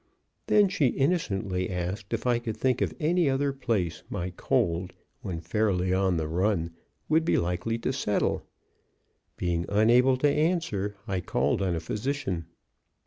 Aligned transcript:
Then 0.47 0.67
she 0.67 0.87
innocently 0.87 1.69
asked 1.69 2.11
if 2.11 2.25
I 2.25 2.39
could 2.39 2.57
think 2.57 2.81
of 2.81 2.95
any 2.99 3.29
other 3.29 3.53
place 3.53 4.01
my 4.09 4.31
cold, 4.35 4.93
when 5.21 5.41
fairly 5.41 5.93
on 5.93 6.17
the 6.17 6.27
run, 6.27 6.71
would 7.07 7.23
be 7.23 7.37
likely 7.37 7.77
to 7.77 7.93
settle. 7.93 8.41
Being 9.37 9.67
unable 9.69 10.17
to 10.17 10.27
answer, 10.27 10.95
I 11.07 11.19
called 11.21 11.61
on 11.61 11.75
a 11.75 11.79
physician. 11.79 12.47